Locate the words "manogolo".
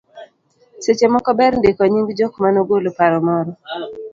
2.43-2.89